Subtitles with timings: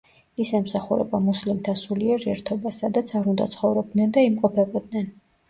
[0.43, 5.09] ის ემსახურება მუსლიმთა სულიერ ერთობას, სადაც არ უნდა ცხოვრობდნენ და იმყოფებოდნენ.